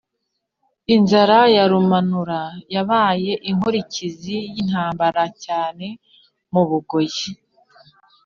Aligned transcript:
inzara 0.95 1.39
ya 1.55 1.63
Rumanura 1.71 2.41
yabaye 2.75 3.31
inkurikizi 3.49 4.35
y'intambara 4.53 5.23
cyane 5.43 5.87
mu 6.53 6.61
Bugoyi 6.69 7.27